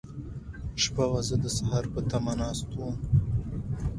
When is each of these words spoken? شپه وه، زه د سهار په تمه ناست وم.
شپه 0.83 1.05
وه، 1.11 1.19
زه 1.27 1.35
د 1.43 1.45
سهار 1.57 1.83
په 1.93 1.99
تمه 2.09 2.33
ناست 2.41 2.69
وم. 2.73 2.95